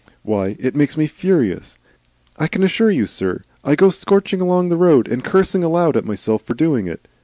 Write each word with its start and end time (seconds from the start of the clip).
Why? 0.23 0.55
It 0.57 0.73
makes 0.75 0.97
me 0.97 1.05
furious. 1.05 1.77
I 2.35 2.47
can 2.47 2.63
assure 2.63 2.89
you, 2.89 3.05
sir, 3.05 3.43
I 3.63 3.75
go 3.75 3.91
scorching 3.91 4.41
along 4.41 4.69
the 4.69 4.75
road, 4.75 5.07
and 5.07 5.23
cursing 5.23 5.63
aloud 5.63 5.95
at 5.95 6.05
myself 6.05 6.41
for 6.41 6.55
doing 6.55 6.87
it. 6.87 7.05